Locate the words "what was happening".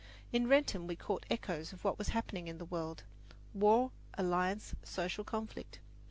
1.83-2.47